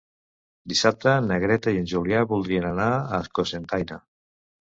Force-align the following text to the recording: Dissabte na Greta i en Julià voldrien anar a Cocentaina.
Dissabte 0.71 1.11
na 1.25 1.37
Greta 1.43 1.73
i 1.75 1.81
en 1.83 1.85
Julià 1.91 2.23
voldrien 2.33 2.65
anar 2.71 2.89
a 3.19 3.23
Cocentaina. 3.41 3.99